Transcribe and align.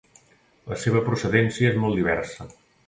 La 0.71 0.79
seva 0.85 1.03
procedència 1.11 1.71
és 1.75 1.81
molt 1.85 2.03
diversa. 2.03 2.53